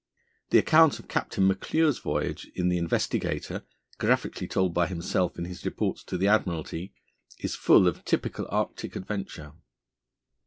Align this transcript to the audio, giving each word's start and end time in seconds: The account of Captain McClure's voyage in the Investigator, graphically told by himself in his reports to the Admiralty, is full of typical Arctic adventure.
The 0.49 0.57
account 0.57 0.97
of 0.97 1.07
Captain 1.07 1.45
McClure's 1.45 1.99
voyage 1.99 2.49
in 2.55 2.69
the 2.69 2.79
Investigator, 2.79 3.67
graphically 3.99 4.47
told 4.47 4.73
by 4.73 4.87
himself 4.87 5.37
in 5.37 5.45
his 5.45 5.63
reports 5.63 6.03
to 6.05 6.17
the 6.17 6.27
Admiralty, 6.27 6.95
is 7.37 7.53
full 7.53 7.87
of 7.87 8.03
typical 8.03 8.47
Arctic 8.49 8.95
adventure. 8.95 9.53